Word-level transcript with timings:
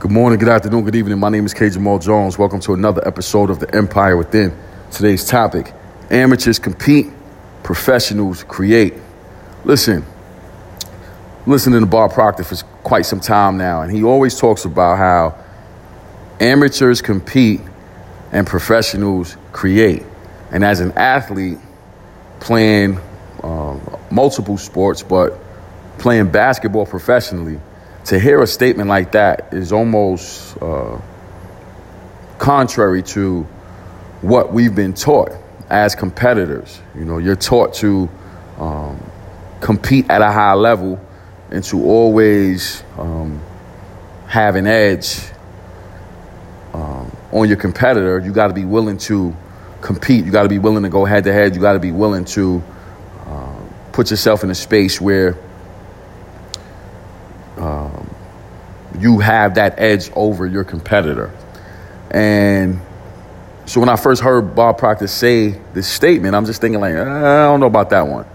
Good 0.00 0.12
morning, 0.12 0.38
good 0.38 0.48
afternoon, 0.48 0.84
good 0.84 0.96
evening. 0.96 1.18
My 1.18 1.28
name 1.28 1.44
is 1.44 1.52
K. 1.52 1.68
Jamal 1.68 1.98
Jones. 1.98 2.38
Welcome 2.38 2.60
to 2.60 2.72
another 2.72 3.06
episode 3.06 3.50
of 3.50 3.58
The 3.60 3.72
Empire 3.74 4.16
Within. 4.16 4.56
Today's 4.90 5.26
topic 5.26 5.74
amateurs 6.10 6.58
compete, 6.58 7.08
professionals 7.62 8.42
create. 8.42 8.94
Listen, 9.62 10.02
listening 11.44 11.80
to 11.80 11.86
Bob 11.86 12.14
Proctor 12.14 12.44
for 12.44 12.56
quite 12.82 13.04
some 13.04 13.20
time 13.20 13.58
now, 13.58 13.82
and 13.82 13.92
he 13.94 14.02
always 14.02 14.40
talks 14.40 14.64
about 14.64 14.96
how 14.96 15.36
amateurs 16.40 17.02
compete 17.02 17.60
and 18.32 18.46
professionals 18.46 19.36
create. 19.52 20.02
And 20.50 20.64
as 20.64 20.80
an 20.80 20.92
athlete 20.92 21.58
playing 22.40 22.98
um, 23.42 23.82
multiple 24.10 24.56
sports, 24.56 25.02
but 25.02 25.38
playing 25.98 26.30
basketball 26.30 26.86
professionally, 26.86 27.60
to 28.06 28.18
hear 28.18 28.40
a 28.42 28.46
statement 28.46 28.88
like 28.88 29.12
that 29.12 29.52
is 29.52 29.72
almost 29.72 30.56
uh, 30.60 31.00
contrary 32.38 33.02
to 33.02 33.42
what 34.22 34.52
we've 34.52 34.74
been 34.74 34.94
taught 34.94 35.32
as 35.68 35.94
competitors. 35.94 36.80
You 36.94 37.04
know, 37.04 37.18
you're 37.18 37.36
taught 37.36 37.74
to 37.74 38.08
um, 38.58 39.00
compete 39.60 40.10
at 40.10 40.22
a 40.22 40.30
high 40.32 40.54
level 40.54 41.00
and 41.50 41.62
to 41.64 41.84
always 41.84 42.82
um, 42.98 43.40
have 44.26 44.56
an 44.56 44.66
edge 44.66 45.20
um, 46.72 47.10
on 47.32 47.48
your 47.48 47.56
competitor. 47.56 48.18
You 48.18 48.32
got 48.32 48.48
to 48.48 48.54
be 48.54 48.64
willing 48.64 48.98
to 48.98 49.36
compete. 49.80 50.24
You 50.24 50.32
got 50.32 50.44
to 50.44 50.48
be 50.48 50.58
willing 50.58 50.82
to 50.84 50.88
go 50.88 51.04
head 51.04 51.24
to 51.24 51.32
head. 51.32 51.54
You 51.54 51.60
got 51.60 51.74
to 51.74 51.78
be 51.80 51.92
willing 51.92 52.24
to 52.26 52.62
uh, 53.26 53.60
put 53.92 54.10
yourself 54.10 54.44
in 54.44 54.50
a 54.50 54.54
space 54.54 55.00
where 55.00 55.36
you 59.00 59.18
have 59.18 59.54
that 59.54 59.78
edge 59.78 60.10
over 60.14 60.46
your 60.46 60.64
competitor. 60.64 61.32
And 62.10 62.80
so 63.66 63.80
when 63.80 63.88
I 63.88 63.96
first 63.96 64.22
heard 64.22 64.54
Bob 64.54 64.78
Proctor 64.78 65.06
say 65.06 65.60
this 65.72 65.88
statement, 65.88 66.34
I'm 66.34 66.44
just 66.44 66.60
thinking 66.60 66.80
like, 66.80 66.94
uh, 66.94 67.02
I 67.02 67.46
don't 67.46 67.60
know 67.60 67.66
about 67.66 67.90
that 67.90 68.06
one. 68.06 68.26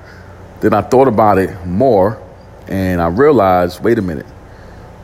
Then 0.61 0.73
I 0.73 0.81
thought 0.81 1.07
about 1.07 1.37
it 1.37 1.65
more 1.65 2.21
and 2.67 3.01
I 3.01 3.07
realized, 3.07 3.83
wait 3.83 3.99
a 3.99 4.01
minute. 4.01 4.25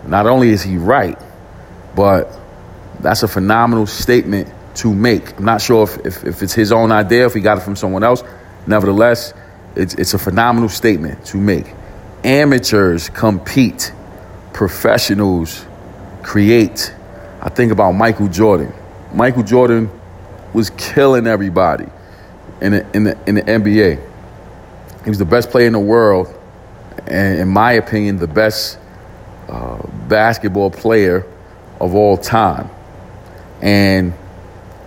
Not 0.08 0.26
only 0.26 0.50
is 0.50 0.64
he 0.64 0.78
right, 0.78 1.20
but 1.96 2.32
that's 3.02 3.24
a 3.24 3.28
phenomenal 3.28 3.86
statement 3.86 4.52
to 4.76 4.94
make. 4.94 5.38
I'm 5.38 5.46
not 5.46 5.62
sure 5.62 5.84
if, 5.84 5.98
if, 6.06 6.24
if 6.24 6.42
it's 6.42 6.54
his 6.54 6.72
own 6.72 6.92
idea, 6.92 7.26
if 7.26 7.34
he 7.34 7.42
got 7.42 7.58
it 7.58 7.62
from 7.62 7.76
someone 7.76 8.04
else. 8.04 8.24
Nevertheless, 8.66 9.34
it's, 9.76 9.94
it's 9.96 10.14
a 10.14 10.20
phenomenal 10.20 10.70
statement 10.70 11.26
to 11.28 11.38
make. 11.38 11.74
Amateurs 12.24 13.10
compete 13.10 13.92
professionals 14.54 15.66
create. 16.24 16.94
I 17.42 17.50
think 17.50 17.72
about 17.72 17.94
Michael 17.94 18.28
Jordan. 18.28 18.74
Michael 19.14 19.44
Jordan 19.44 19.90
was 20.54 20.70
killing 20.72 21.28
everybody 21.28 21.88
in 22.62 22.74
the, 22.74 22.96
in 22.96 23.04
the, 23.04 23.18
in 23.28 23.36
the 23.36 23.42
NBA. 23.42 24.08
He 25.04 25.10
was 25.10 25.18
the 25.18 25.26
best 25.26 25.50
player 25.50 25.68
in 25.68 25.74
the 25.74 25.80
world, 25.80 26.34
and 27.08 27.40
in 27.40 27.48
my 27.48 27.74
opinion, 27.74 28.18
the 28.18 28.28
best 28.28 28.78
uh, 29.50 29.82
basketball 30.08 30.70
player 30.70 31.26
of 31.80 31.96
all 31.96 32.18
time. 32.18 32.70
And 33.62 34.14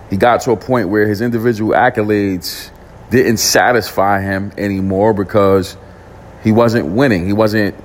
he 0.09 0.17
got 0.17 0.41
to 0.41 0.51
a 0.51 0.57
point 0.57 0.89
where 0.89 1.07
his 1.07 1.21
individual 1.21 1.73
accolades 1.73 2.71
didn't 3.09 3.37
satisfy 3.37 4.21
him 4.21 4.51
anymore 4.57 5.13
because 5.13 5.77
he 6.43 6.51
wasn't 6.51 6.87
winning. 6.87 7.25
He 7.25 7.33
wasn't 7.33 7.75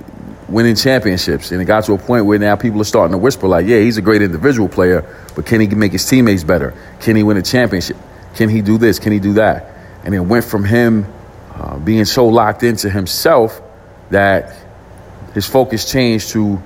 winning 0.51 0.75
championships. 0.75 1.51
And 1.51 1.61
it 1.61 1.65
got 1.65 1.85
to 1.85 1.93
a 1.93 1.97
point 1.97 2.25
where 2.25 2.37
now 2.37 2.55
people 2.55 2.81
are 2.81 2.85
starting 2.85 3.13
to 3.13 3.17
whisper, 3.17 3.47
like, 3.47 3.65
yeah, 3.65 3.79
he's 3.79 3.97
a 3.97 4.01
great 4.01 4.21
individual 4.21 4.67
player, 4.69 5.03
but 5.35 5.45
can 5.45 5.61
he 5.61 5.67
make 5.67 5.91
his 5.91 6.05
teammates 6.07 6.43
better? 6.43 6.73
Can 6.99 7.15
he 7.15 7.23
win 7.23 7.37
a 7.37 7.41
championship? 7.41 7.97
Can 8.35 8.49
he 8.49 8.61
do 8.61 8.77
this? 8.77 8.99
Can 8.99 9.11
he 9.11 9.19
do 9.19 9.33
that? 9.33 9.75
And 10.03 10.13
it 10.13 10.19
went 10.19 10.45
from 10.45 10.63
him 10.63 11.11
uh, 11.53 11.77
being 11.77 12.05
so 12.05 12.27
locked 12.27 12.63
into 12.63 12.89
himself 12.89 13.61
that 14.09 14.55
his 15.33 15.47
focus 15.47 15.89
changed 15.89 16.29
to 16.29 16.61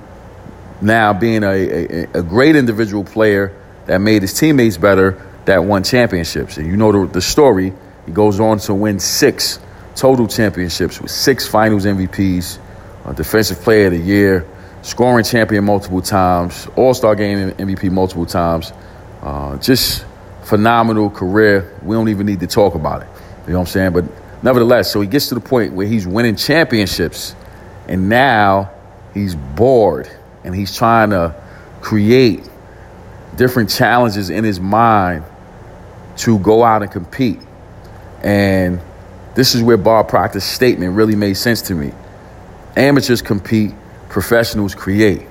now 0.80 1.12
being 1.12 1.42
a, 1.42 1.46
a, 1.46 2.02
a 2.14 2.22
great 2.22 2.56
individual 2.56 3.04
player 3.04 3.56
that 3.86 4.00
made 4.00 4.22
his 4.22 4.38
teammates 4.38 4.76
better 4.76 5.24
that 5.44 5.64
won 5.64 5.82
championships. 5.82 6.56
And 6.56 6.66
you 6.66 6.76
know 6.76 6.92
the, 6.92 7.12
the 7.12 7.22
story. 7.22 7.72
He 8.04 8.12
goes 8.12 8.40
on 8.40 8.58
to 8.60 8.74
win 8.74 8.98
six 9.00 9.58
total 9.94 10.26
championships 10.26 11.00
with 11.00 11.10
six 11.10 11.46
finals 11.46 11.86
MVPs 11.86 12.58
uh, 13.06 13.12
Defensive 13.12 13.60
Player 13.60 13.86
of 13.86 13.92
the 13.92 13.98
Year, 13.98 14.46
scoring 14.82 15.24
champion 15.24 15.64
multiple 15.64 16.02
times, 16.02 16.66
All 16.76 16.92
Star 16.92 17.14
Game 17.14 17.52
MVP 17.52 17.90
multiple 17.90 18.26
times. 18.26 18.72
Uh, 19.22 19.56
just 19.58 20.04
phenomenal 20.42 21.08
career. 21.10 21.72
We 21.82 21.94
don't 21.94 22.08
even 22.08 22.26
need 22.26 22.40
to 22.40 22.46
talk 22.46 22.74
about 22.74 23.02
it. 23.02 23.08
You 23.46 23.52
know 23.52 23.60
what 23.60 23.68
I'm 23.68 23.72
saying? 23.72 23.92
But 23.92 24.04
nevertheless, 24.42 24.92
so 24.92 25.00
he 25.00 25.06
gets 25.06 25.28
to 25.28 25.34
the 25.34 25.40
point 25.40 25.72
where 25.72 25.86
he's 25.86 26.06
winning 26.06 26.36
championships, 26.36 27.36
and 27.88 28.08
now 28.08 28.72
he's 29.14 29.34
bored 29.34 30.10
and 30.44 30.54
he's 30.54 30.76
trying 30.76 31.10
to 31.10 31.34
create 31.80 32.48
different 33.36 33.70
challenges 33.70 34.30
in 34.30 34.44
his 34.44 34.60
mind 34.60 35.24
to 36.16 36.38
go 36.38 36.64
out 36.64 36.82
and 36.82 36.90
compete. 36.90 37.40
And 38.22 38.80
this 39.34 39.54
is 39.54 39.62
where 39.62 39.76
Bob 39.76 40.08
Proctor's 40.08 40.44
statement 40.44 40.94
really 40.94 41.16
made 41.16 41.34
sense 41.34 41.62
to 41.62 41.74
me. 41.74 41.92
Amateurs 42.76 43.22
compete, 43.22 43.74
professionals 44.08 44.74
create. 44.74 45.26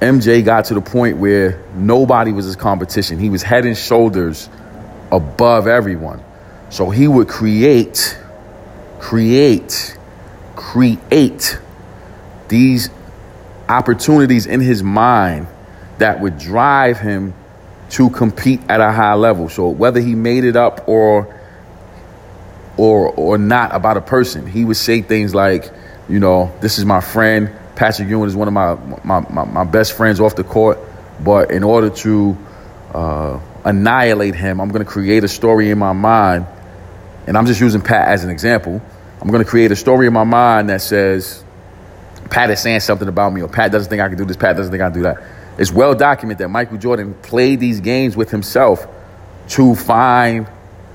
MJ 0.00 0.44
got 0.44 0.66
to 0.66 0.74
the 0.74 0.80
point 0.80 1.18
where 1.18 1.62
nobody 1.74 2.32
was 2.32 2.44
his 2.44 2.56
competition. 2.56 3.18
He 3.18 3.30
was 3.30 3.42
head 3.42 3.66
and 3.66 3.76
shoulders 3.76 4.48
above 5.10 5.66
everyone. 5.66 6.22
So 6.70 6.90
he 6.90 7.08
would 7.08 7.28
create, 7.28 8.18
create, 9.00 9.96
create 10.54 11.58
these 12.48 12.90
opportunities 13.68 14.46
in 14.46 14.60
his 14.60 14.82
mind 14.82 15.46
that 15.98 16.20
would 16.20 16.38
drive 16.38 16.98
him 16.98 17.34
to 17.90 18.10
compete 18.10 18.60
at 18.68 18.80
a 18.80 18.92
high 18.92 19.14
level. 19.14 19.48
So 19.48 19.68
whether 19.68 20.00
he 20.00 20.14
made 20.14 20.44
it 20.44 20.56
up 20.56 20.88
or 20.88 21.34
or 22.76 23.08
or 23.10 23.38
not 23.38 23.74
about 23.74 23.96
a 23.96 24.00
person, 24.00 24.46
he 24.46 24.64
would 24.64 24.76
say 24.76 25.02
things 25.02 25.34
like, 25.34 25.70
you 26.08 26.20
know, 26.20 26.52
this 26.60 26.78
is 26.78 26.84
my 26.84 27.00
friend. 27.00 27.50
Patrick 27.76 28.08
Ewing 28.08 28.28
is 28.28 28.36
one 28.36 28.48
of 28.48 28.54
my, 28.54 28.74
my, 29.04 29.20
my, 29.30 29.44
my 29.44 29.64
best 29.64 29.96
friends 29.96 30.20
off 30.20 30.34
the 30.34 30.44
court. 30.44 30.78
But 31.20 31.50
in 31.50 31.62
order 31.62 31.90
to 31.90 32.36
uh, 32.92 33.40
annihilate 33.64 34.34
him, 34.34 34.60
I'm 34.60 34.68
going 34.68 34.84
to 34.84 34.90
create 34.90 35.24
a 35.24 35.28
story 35.28 35.70
in 35.70 35.78
my 35.78 35.92
mind. 35.92 36.46
And 37.26 37.36
I'm 37.36 37.46
just 37.46 37.60
using 37.60 37.80
Pat 37.80 38.08
as 38.08 38.24
an 38.24 38.30
example. 38.30 38.80
I'm 39.20 39.28
going 39.28 39.44
to 39.44 39.48
create 39.48 39.70
a 39.70 39.76
story 39.76 40.06
in 40.06 40.12
my 40.12 40.24
mind 40.24 40.70
that 40.70 40.80
says, 40.80 41.44
Pat 42.30 42.50
is 42.50 42.60
saying 42.60 42.80
something 42.80 43.08
about 43.08 43.32
me, 43.32 43.42
or 43.42 43.48
Pat 43.48 43.72
doesn't 43.72 43.90
think 43.90 44.00
I 44.00 44.08
can 44.08 44.16
do 44.16 44.24
this, 44.24 44.36
Pat 44.36 44.56
doesn't 44.56 44.70
think 44.70 44.82
I 44.82 44.86
can 44.86 44.94
do 44.94 45.02
that. 45.02 45.22
It's 45.58 45.72
well 45.72 45.94
documented 45.94 46.38
that 46.38 46.48
Michael 46.48 46.78
Jordan 46.78 47.14
played 47.14 47.58
these 47.58 47.80
games 47.80 48.16
with 48.16 48.30
himself 48.30 48.86
to 49.48 49.74
find 49.74 50.46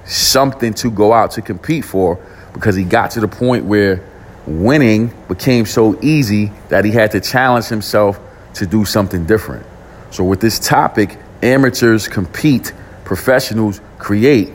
something 0.06 0.74
to 0.76 0.90
go 0.90 1.12
out 1.12 1.32
to 1.32 1.42
compete 1.42 1.86
for 1.86 2.24
because 2.54 2.76
he 2.76 2.84
got 2.84 3.12
to 3.12 3.20
the 3.20 3.28
point 3.28 3.66
where 3.66 4.04
winning 4.46 5.14
became 5.28 5.66
so 5.66 6.00
easy 6.02 6.52
that 6.70 6.86
he 6.86 6.92
had 6.92 7.12
to 7.12 7.20
challenge 7.20 7.66
himself 7.66 8.20
to 8.56 8.66
do 8.66 8.86
something 8.86 9.26
different. 9.26 9.66
So, 10.12 10.24
with 10.24 10.42
this 10.42 10.60
topic, 10.60 11.18
amateurs 11.42 12.08
compete, 12.08 12.74
professionals 13.04 13.82
create. 13.98 14.52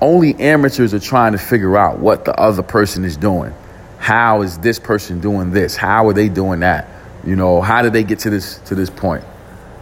Only 0.00 0.34
amateurs 0.40 0.94
are 0.94 1.00
trying 1.00 1.32
to 1.32 1.38
figure 1.38 1.76
out 1.76 1.98
what 1.98 2.24
the 2.24 2.34
other 2.34 2.62
person 2.62 3.04
is 3.04 3.16
doing. 3.16 3.54
How 3.98 4.42
is 4.42 4.58
this 4.58 4.78
person 4.78 5.20
doing 5.20 5.52
this? 5.52 5.76
How 5.76 6.08
are 6.08 6.12
they 6.12 6.28
doing 6.28 6.60
that? 6.60 6.88
You 7.24 7.36
know, 7.36 7.60
how 7.60 7.82
did 7.82 7.92
they 7.92 8.02
get 8.02 8.18
to 8.20 8.30
this 8.30 8.58
to 8.60 8.74
this 8.74 8.90
point? 8.90 9.24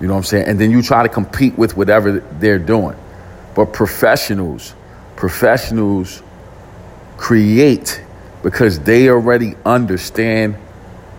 You 0.01 0.07
know 0.07 0.15
what 0.15 0.19
I'm 0.19 0.25
saying? 0.25 0.47
And 0.47 0.59
then 0.59 0.71
you 0.71 0.83
try 0.83 1.03
to 1.03 1.09
compete 1.09 1.57
with 1.57 1.77
whatever 1.77 2.21
they're 2.21 2.59
doing. 2.59 2.97
But 3.55 3.73
professionals, 3.73 4.75
professionals 5.17 6.23
create 7.17 8.03
because 8.43 8.81
they 8.81 9.09
already 9.09 9.55
understand 9.65 10.57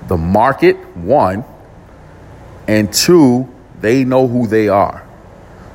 the 0.08 0.18
market, 0.18 0.76
one, 0.98 1.44
and 2.68 2.92
two, 2.92 3.48
they 3.80 4.04
know 4.04 4.28
who 4.28 4.48
they 4.48 4.70
are. 4.70 5.08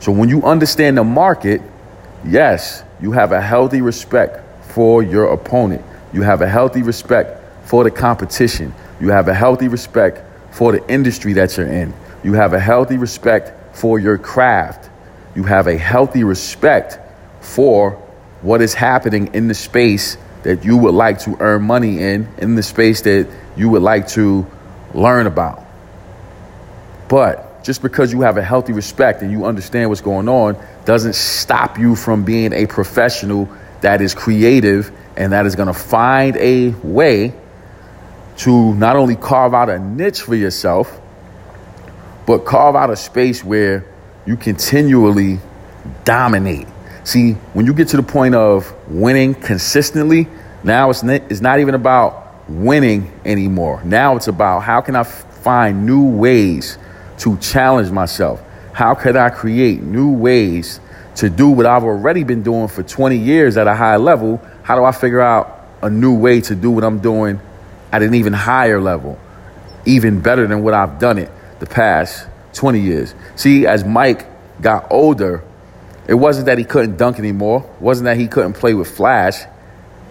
So 0.01 0.13
when 0.13 0.29
you 0.29 0.43
understand 0.43 0.99
the 0.99 1.05
market, 1.05 1.61
yes, 2.25 2.83
you 3.01 3.13
have 3.13 3.33
a 3.33 3.41
healthy 3.41 3.81
respect 3.81 4.43
for 4.73 5.03
your 5.03 5.33
opponent. 5.33 5.85
You 6.13 6.23
have 6.23 6.43
a 6.43 6.49
healthy 6.49 6.83
respect 6.83 7.43
for 7.69 7.85
the 7.85 7.91
competition. 7.91 8.75
You 9.01 9.09
have 9.11 9.29
a 9.29 9.35
healthy 9.35 9.69
respect 9.69 10.23
for 10.55 10.73
the 10.73 10.89
industry 10.89 11.33
that 11.35 11.57
you're 11.57 11.67
in. 11.67 11.93
You 12.25 12.35
have 12.35 12.53
a 12.53 12.61
healthy 12.61 12.97
respect 12.97 13.77
for 13.77 13.99
your 13.99 14.19
craft. 14.19 14.91
You 15.35 15.45
have 15.45 15.67
a 15.67 15.77
healthy 15.77 16.25
respect 16.25 16.99
for 17.41 17.93
what 18.43 18.63
is 18.63 18.75
happening 18.75 19.35
in 19.35 19.49
the 19.49 19.55
space 19.55 20.17
that 20.47 20.65
you 20.65 20.77
would 20.77 20.95
like 20.95 21.19
to 21.19 21.37
earn 21.41 21.65
money 21.65 22.01
in, 22.01 22.29
in 22.39 22.55
the 22.55 22.63
space 22.63 23.01
that 23.01 23.29
you 23.57 23.69
would 23.69 23.83
like 23.83 24.07
to 24.07 24.47
learn 24.95 25.27
about. 25.27 25.61
But 27.09 27.65
just 27.65 27.83
because 27.83 28.13
you 28.13 28.21
have 28.21 28.37
a 28.37 28.43
healthy 28.43 28.73
respect 28.73 29.23
and 29.23 29.33
you 29.33 29.45
understand 29.45 29.89
what's 29.89 30.01
going 30.01 30.29
on 30.29 30.57
doesn't 30.85 31.17
stop 31.17 31.81
you 31.81 31.97
from 31.97 32.25
being 32.25 32.53
a 32.53 32.67
professional 32.67 33.49
that 33.81 34.01
is 34.01 34.15
creative 34.15 34.93
and 35.17 35.33
that 35.33 35.47
is 35.47 35.57
going 35.57 35.67
to 35.67 35.75
find 35.75 36.37
a 36.37 36.69
way 36.85 37.35
to 38.37 38.73
not 38.75 38.95
only 38.95 39.17
carve 39.17 39.53
out 39.53 39.69
a 39.69 39.81
niche 39.81 40.21
for 40.21 40.37
yourself, 40.37 41.01
but 42.25 42.45
carve 42.45 42.77
out 42.77 42.91
a 42.91 42.97
space 42.97 43.43
where 43.43 43.85
you 44.27 44.37
continually 44.37 45.41
dominate. 46.05 46.69
See, 47.07 47.35
when 47.53 47.67
you 47.67 47.73
get 47.73 47.87
to 47.89 47.97
the 47.97 48.03
point 48.03 48.35
of 48.35 48.75
winning 48.91 49.37
consistently, 49.37 50.27
now 50.65 50.91
it's 50.91 51.05
it's 51.05 51.41
not 51.41 51.61
even 51.61 51.77
about 51.77 52.51
winning 52.51 53.13
anymore. 53.25 53.81
Now 53.85 54.17
it's 54.17 54.27
about 54.27 54.65
how 54.65 54.81
can 54.81 54.97
I 54.97 55.05
find 55.05 55.87
new 55.87 56.11
ways 56.11 56.79
to 57.19 57.37
challenge 57.39 57.93
myself? 57.93 58.43
How 58.73 58.97
could 58.97 59.15
I 59.15 59.31
create 59.31 59.83
new 59.83 60.15
ways 60.15 60.81
to 61.15 61.31
do 61.31 61.49
what 61.49 61.65
I've 61.65 61.85
already 61.85 62.25
been 62.25 62.43
doing 62.43 62.67
for 62.67 62.83
20 62.83 63.17
years 63.17 63.57
at 63.57 63.69
a 63.69 63.75
high 63.77 63.99
level? 63.99 64.45
How 64.65 64.75
do 64.75 64.83
I 64.83 64.91
figure 64.91 65.21
out 65.21 65.65
a 65.83 65.89
new 65.89 66.19
way 66.19 66.41
to 66.41 66.57
do 66.57 66.73
what 66.73 66.83
I'm 66.83 66.99
doing 66.99 67.39
at 67.93 68.03
an 68.03 68.15
even 68.15 68.33
higher 68.33 68.81
level, 68.81 69.17
even 69.85 70.21
better 70.21 70.49
than 70.49 70.65
what 70.65 70.75
I've 70.75 70.99
done 70.99 71.19
it 71.19 71.31
the 71.61 71.67
past 71.67 72.27
20 72.55 72.81
years? 72.81 73.15
See, 73.37 73.65
as 73.65 73.85
Mike 73.85 74.27
got 74.61 74.91
older, 74.91 75.45
it 76.09 76.15
wasn't 76.15 76.47
that 76.47 76.59
he 76.59 76.65
couldn't 76.65 76.97
dunk 76.97 77.19
anymore. 77.19 77.69
It 77.77 77.83
wasn't 77.83 78.05
that 78.05 78.17
he 78.17 78.29
couldn't 78.29 78.55
play 78.55 78.75
with 78.75 78.95
Flash. 78.95 79.45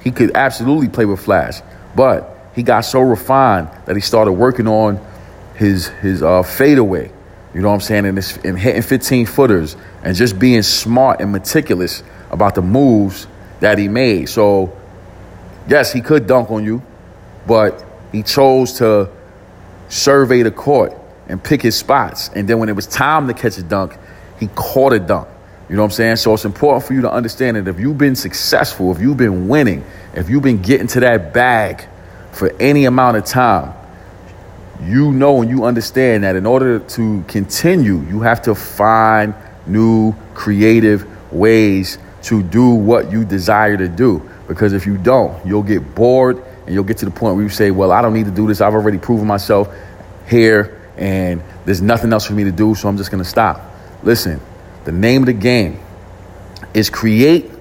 He 0.03 0.11
could 0.11 0.35
absolutely 0.35 0.89
play 0.89 1.05
with 1.05 1.19
Flash, 1.19 1.61
but 1.95 2.37
he 2.53 2.63
got 2.63 2.81
so 2.81 3.01
refined 3.01 3.69
that 3.85 3.95
he 3.95 4.01
started 4.01 4.33
working 4.33 4.67
on 4.67 4.99
his 5.55 5.87
his 5.87 6.21
uh, 6.21 6.43
fadeaway. 6.43 7.11
You 7.53 7.61
know 7.61 7.69
what 7.69 7.75
I'm 7.75 7.81
saying? 7.81 8.05
And, 8.05 8.39
and 8.43 8.59
hitting 8.59 8.81
15 8.81 9.25
footers 9.25 9.77
and 10.03 10.13
just 10.13 10.37
being 10.37 10.61
smart 10.61 11.21
and 11.21 11.31
meticulous 11.31 12.03
about 12.29 12.53
the 12.53 12.61
moves 12.61 13.27
that 13.61 13.77
he 13.77 13.87
made. 13.87 14.27
So, 14.27 14.77
yes, 15.69 15.93
he 15.93 16.01
could 16.01 16.27
dunk 16.27 16.51
on 16.51 16.65
you, 16.65 16.81
but 17.47 17.85
he 18.11 18.23
chose 18.23 18.73
to 18.79 19.09
survey 19.87 20.41
the 20.41 20.51
court 20.51 20.97
and 21.29 21.41
pick 21.41 21.61
his 21.61 21.77
spots. 21.77 22.29
And 22.35 22.45
then 22.45 22.59
when 22.59 22.67
it 22.67 22.75
was 22.75 22.87
time 22.87 23.27
to 23.29 23.33
catch 23.33 23.57
a 23.57 23.63
dunk, 23.63 23.97
he 24.37 24.47
caught 24.55 24.91
a 24.91 24.99
dunk. 24.99 25.29
You 25.69 25.75
know 25.75 25.81
what 25.81 25.87
I'm 25.87 25.91
saying? 25.91 26.15
So 26.17 26.33
it's 26.33 26.45
important 26.45 26.85
for 26.85 26.93
you 26.93 27.01
to 27.01 27.11
understand 27.11 27.57
that 27.57 27.67
if 27.67 27.79
you've 27.79 27.97
been 27.97 28.15
successful, 28.15 28.91
if 28.91 29.01
you've 29.01 29.17
been 29.17 29.47
winning, 29.47 29.83
if 30.13 30.29
you've 30.29 30.43
been 30.43 30.61
getting 30.61 30.87
to 30.87 30.99
that 30.99 31.33
bag 31.33 31.87
for 32.31 32.51
any 32.59 32.85
amount 32.85 33.17
of 33.17 33.25
time, 33.25 33.73
you 34.83 35.11
know 35.11 35.41
and 35.41 35.49
you 35.49 35.65
understand 35.65 36.23
that 36.23 36.35
in 36.35 36.45
order 36.45 36.79
to 36.79 37.23
continue, 37.27 38.01
you 38.01 38.21
have 38.21 38.43
to 38.43 38.53
find 38.53 39.33
new 39.65 40.13
creative 40.33 41.33
ways 41.33 41.97
to 42.23 42.43
do 42.43 42.69
what 42.69 43.11
you 43.11 43.25
desire 43.25 43.77
to 43.77 43.87
do. 43.87 44.29
Because 44.47 44.73
if 44.73 44.85
you 44.85 44.97
don't, 44.97 45.43
you'll 45.45 45.63
get 45.63 45.95
bored 45.95 46.43
and 46.65 46.73
you'll 46.73 46.83
get 46.83 46.97
to 46.97 47.05
the 47.05 47.11
point 47.11 47.35
where 47.35 47.43
you 47.43 47.49
say, 47.49 47.71
Well, 47.71 47.91
I 47.91 48.01
don't 48.01 48.13
need 48.13 48.25
to 48.25 48.31
do 48.31 48.47
this. 48.47 48.61
I've 48.61 48.73
already 48.73 48.97
proven 48.99 49.25
myself 49.25 49.73
here 50.27 50.79
and 50.97 51.41
there's 51.65 51.81
nothing 51.81 52.13
else 52.13 52.25
for 52.25 52.33
me 52.33 52.43
to 52.43 52.51
do, 52.51 52.75
so 52.75 52.87
I'm 52.87 52.97
just 52.97 53.09
gonna 53.11 53.23
stop. 53.23 53.61
Listen, 54.03 54.39
the 54.85 54.91
name 54.91 55.23
of 55.23 55.25
the 55.25 55.33
game 55.33 55.79
is 56.73 56.89
create 56.89 57.51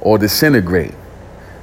or 0.00 0.18
disintegrate. 0.18 0.94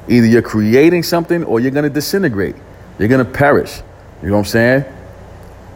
Either 0.07 0.25
you're 0.25 0.41
creating 0.41 1.03
something 1.03 1.43
or 1.43 1.59
you're 1.59 1.71
going 1.71 1.83
to 1.83 1.89
disintegrate. 1.89 2.55
You're 2.97 3.07
going 3.07 3.25
to 3.25 3.31
perish. 3.31 3.81
You 4.21 4.29
know 4.29 4.33
what 4.33 4.39
I'm 4.39 4.45
saying? 4.45 4.85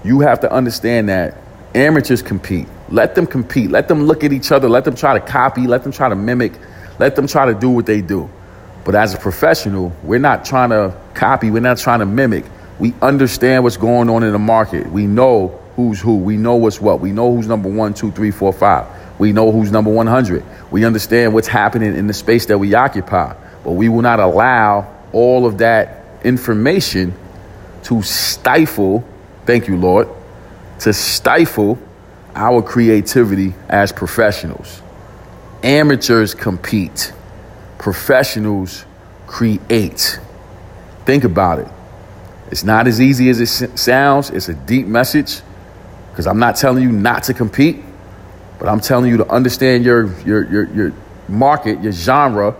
You 0.03 0.19
have 0.21 0.39
to 0.42 0.51
understand 0.51 1.09
that 1.09 1.38
amateurs 1.74 2.21
compete. 2.21 2.68
Let 2.89 3.15
them 3.15 3.27
compete. 3.27 3.69
Let 3.69 3.88
them 3.88 4.03
look 4.03 4.24
at 4.24 4.33
each 4.33 4.51
other. 4.51 4.68
Let 4.68 4.83
them 4.83 4.95
try 4.95 5.18
to 5.18 5.25
copy. 5.25 5.68
Let 5.68 5.83
them 5.83 5.91
try 5.91 6.09
to 6.09 6.15
mimic. 6.15 6.53
Let 7.00 7.15
them 7.15 7.27
try 7.27 7.45
to 7.45 7.53
do 7.53 7.69
what 7.69 7.86
they 7.86 8.01
do. 8.01 8.30
But 8.83 8.95
as 8.95 9.13
a 9.13 9.18
professional, 9.18 9.91
we're 10.03 10.19
not 10.19 10.45
trying 10.45 10.69
to 10.69 10.95
copy. 11.13 11.51
We're 11.51 11.59
not 11.59 11.77
trying 11.77 12.00
to 12.00 12.06
mimic. 12.06 12.45
We 12.80 12.94
understand 13.01 13.63
what's 13.63 13.77
going 13.77 14.09
on 14.09 14.24
in 14.24 14.31
the 14.31 14.39
market. 14.39 14.91
We 14.91 15.07
know 15.07 15.59
who's 15.75 16.00
who. 16.00 16.18
We 16.18 16.38
know 16.38 16.56
what's 16.56 16.80
what. 16.80 17.00
We 17.00 17.12
know 17.12 17.36
who's 17.36 17.48
number 17.48 17.69
one, 17.69 17.94
two, 17.94 18.12
three, 18.12 18.31
four, 18.31 18.53
five. 18.53 18.86
We 19.17 19.31
know 19.31 19.51
who's 19.51 19.71
number 19.71 19.91
100. 19.91 20.44
We 20.71 20.85
understand 20.85 21.33
what's 21.33 21.47
happening 21.47 21.95
in 21.95 22.07
the 22.07 22.13
space 22.13 22.45
that 22.47 22.57
we 22.57 22.73
occupy. 22.73 23.35
But 23.63 23.71
we 23.71 23.89
will 23.89 24.01
not 24.01 24.19
allow 24.19 24.94
all 25.13 25.45
of 25.45 25.59
that 25.59 26.03
information 26.23 27.13
to 27.83 28.01
stifle, 28.01 29.03
thank 29.45 29.67
you, 29.67 29.77
Lord, 29.77 30.09
to 30.79 30.91
stifle 30.91 31.77
our 32.35 32.62
creativity 32.62 33.53
as 33.69 33.91
professionals. 33.91 34.81
Amateurs 35.63 36.33
compete, 36.33 37.13
professionals 37.77 38.85
create. 39.27 40.19
Think 41.06 41.23
about 41.23 41.59
it. 41.59 41.67
It's 42.51 42.63
not 42.63 42.88
as 42.88 43.00
easy 43.00 43.29
as 43.29 43.39
it 43.39 43.77
sounds, 43.79 44.29
it's 44.29 44.50
a 44.50 44.53
deep 44.53 44.85
message 44.85 45.41
because 46.12 46.27
I'm 46.27 46.39
not 46.39 46.56
telling 46.56 46.83
you 46.83 46.91
not 46.91 47.23
to 47.23 47.33
compete. 47.33 47.83
But 48.59 48.67
I'm 48.69 48.79
telling 48.79 49.09
you 49.09 49.17
to 49.17 49.29
understand 49.29 49.83
your, 49.83 50.11
your, 50.21 50.49
your, 50.49 50.73
your 50.73 50.93
market, 51.27 51.81
your 51.81 51.91
genre, 51.91 52.55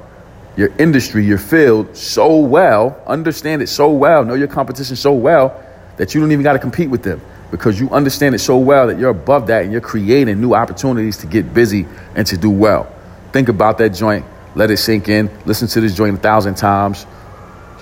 your 0.58 0.70
industry, 0.78 1.26
your 1.26 1.38
field 1.38 1.96
so 1.96 2.38
well, 2.38 3.02
understand 3.08 3.62
it 3.62 3.68
so 3.68 3.90
well, 3.92 4.24
know 4.24 4.34
your 4.34 4.48
competition 4.48 4.96
so 4.96 5.14
well 5.14 5.62
that 5.98 6.14
you 6.14 6.22
don't 6.22 6.32
even 6.32 6.44
got 6.44 6.54
to 6.54 6.60
compete 6.60 6.90
with 6.90 7.04
them 7.04 7.22
because 7.52 7.80
you 7.80 7.90
understand 7.92 8.36
it 8.36 8.40
so 8.40 8.58
well 8.58 8.88
that 8.88 8.98
you're 8.98 9.10
above 9.10 9.48
that 9.48 9.64
and 9.64 9.72
you're 9.72 9.82
creating 9.82 10.42
new 10.42 10.54
opportunities 10.54 11.18
to 11.18 11.28
get 11.28 11.54
busy 11.54 11.86
and 12.16 12.26
to 12.28 12.38
do 12.38 12.50
well. 12.50 12.92
Think 13.32 13.50
about 13.50 13.78
that 13.80 13.90
joint, 13.90 14.26
let 14.56 14.72
it 14.72 14.78
sink 14.78 15.10
in, 15.10 15.30
listen 15.46 15.68
to 15.70 15.82
this 15.82 15.96
joint 15.96 16.18
a 16.18 16.22
thousand 16.22 16.56
times, 16.56 17.06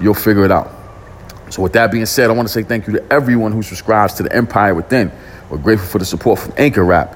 you'll 0.01 0.13
figure 0.13 0.45
it 0.45 0.51
out. 0.51 0.71
So, 1.49 1.61
with 1.61 1.73
that 1.73 1.91
being 1.91 2.07
said, 2.07 2.29
I 2.31 2.33
want 2.33 2.47
to 2.47 2.53
say 2.53 2.63
thank 2.63 2.87
you 2.87 2.93
to 2.93 3.13
everyone 3.13 3.51
who 3.51 3.61
subscribes 3.61 4.15
to 4.15 4.23
the 4.23 4.33
Empire 4.33 4.73
Within. 4.73 5.11
We're 5.49 5.59
grateful 5.59 5.87
for 5.87 5.99
the 5.99 6.05
support 6.05 6.39
from 6.39 6.53
Anchor 6.57 6.83
Rap 6.83 7.15